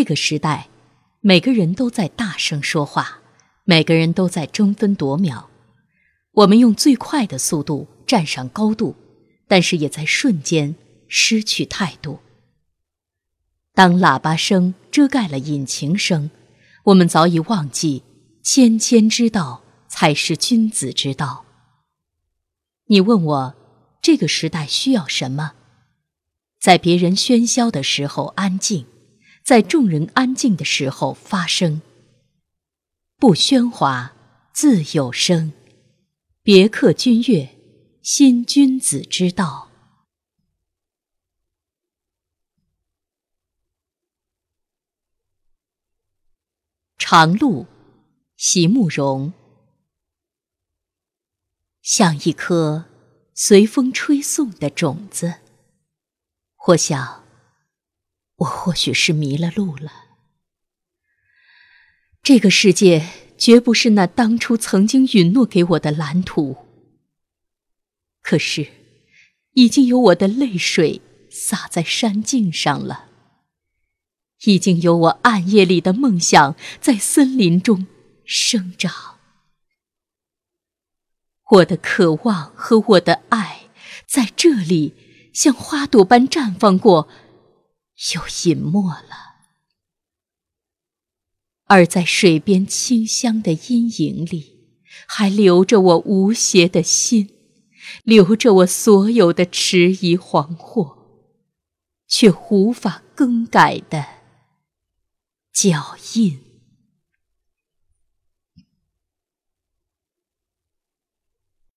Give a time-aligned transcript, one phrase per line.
[0.00, 0.70] 这个时代，
[1.20, 3.20] 每个人都在大声说话，
[3.64, 5.50] 每个人都在争分夺秒。
[6.32, 8.96] 我们用最快的速度站上高度，
[9.46, 10.74] 但是也在瞬间
[11.06, 12.20] 失去态度。
[13.74, 16.30] 当喇叭声遮盖了引擎声，
[16.84, 18.02] 我们早已忘记
[18.42, 21.44] “谦谦之道才是君子之道”。
[22.88, 23.54] 你问我，
[24.00, 25.52] 这个时代需要什么？
[26.58, 28.86] 在别人喧嚣的时候安静。
[29.42, 31.82] 在众人安静的时候发声，
[33.16, 34.14] 不喧哗，
[34.52, 35.52] 自有声。
[36.42, 37.56] 别克君悦，
[38.02, 39.70] 新君子之道。
[46.96, 47.66] 长路，
[48.36, 49.32] 席慕容。
[51.82, 52.84] 像一颗
[53.34, 55.40] 随风吹送的种子，
[56.54, 57.19] 或想。
[58.70, 59.90] 或许是迷了路了。
[62.22, 63.04] 这个世界
[63.36, 66.56] 绝不是那当初曾经允诺给我的蓝图。
[68.22, 68.68] 可是，
[69.54, 73.06] 已经有我的泪水洒在山径上了，
[74.44, 77.88] 已经有我暗夜里的梦想在森林中
[78.24, 79.18] 生长。
[81.50, 83.62] 我的渴望和我的爱
[84.06, 84.94] 在这里
[85.32, 87.08] 像花朵般绽放过。
[88.14, 89.36] 又隐没了，
[91.64, 97.30] 而在水边清香的阴影里，还留着我无邪的心，
[98.02, 100.96] 留着我所有的迟疑惶惑，
[102.08, 104.06] 却无法更改的
[105.52, 106.49] 脚印。